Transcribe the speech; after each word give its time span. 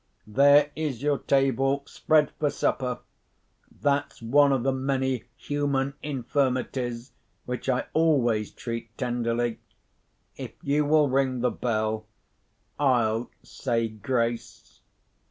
There 0.25 0.71
is 0.75 1.03
your 1.03 1.19
table 1.19 1.83
spread 1.85 2.31
for 2.39 2.49
supper. 2.49 3.01
That's 3.71 4.19
one 4.19 4.51
of 4.51 4.63
the 4.63 4.71
many 4.71 5.25
human 5.37 5.93
infirmities 6.01 7.11
which 7.45 7.69
I 7.69 7.85
always 7.93 8.49
treat 8.49 8.97
tenderly. 8.97 9.59
If 10.37 10.53
you 10.63 10.85
will 10.85 11.07
ring 11.07 11.41
the 11.41 11.51
bell, 11.51 12.07
I'll 12.79 13.29
say 13.43 13.89
grace. 13.89 14.81